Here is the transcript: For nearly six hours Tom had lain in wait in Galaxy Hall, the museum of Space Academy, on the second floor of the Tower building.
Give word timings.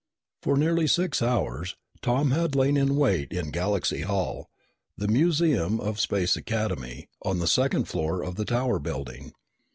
For 0.41 0.57
nearly 0.57 0.87
six 0.87 1.21
hours 1.21 1.75
Tom 2.01 2.31
had 2.31 2.55
lain 2.55 2.75
in 2.75 2.95
wait 2.95 3.31
in 3.31 3.51
Galaxy 3.51 4.01
Hall, 4.01 4.49
the 4.97 5.07
museum 5.07 5.79
of 5.79 5.99
Space 5.99 6.35
Academy, 6.35 7.07
on 7.21 7.37
the 7.37 7.45
second 7.45 7.87
floor 7.87 8.23
of 8.23 8.33
the 8.33 8.45
Tower 8.45 8.79
building. 8.79 9.31